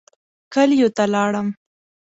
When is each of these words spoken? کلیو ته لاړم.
کلیو 0.53 0.89
ته 0.95 1.03
لاړم. 1.13 1.47